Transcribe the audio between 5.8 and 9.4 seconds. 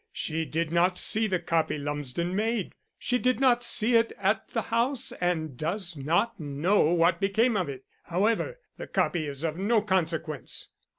not know what became of it. However, the copy